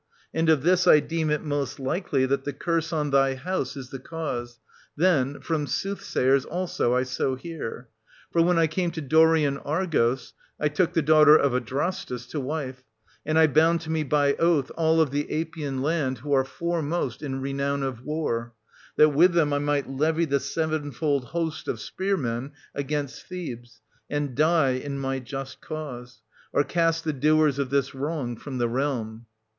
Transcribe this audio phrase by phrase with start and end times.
[0.33, 3.91] And of this I deem it most likely that the curse on thy house is
[3.91, 4.59] the cause;
[4.97, 7.87] then 1300 from soothsayers also I so hear.
[8.31, 12.81] For when I came to Dorian Argos, I took the daughter of Adrastus to wife;
[13.27, 17.21] and I bound to me by oath all of the Apian land who are foremost
[17.21, 18.53] in renown of war,
[18.95, 24.71] that with them I might levy the sevenfold host of spearmen against Thebes, and die
[24.83, 29.27] in my just cause, or cast the doers of this wrong from the realm.